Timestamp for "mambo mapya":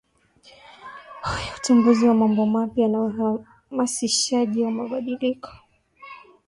2.15-2.87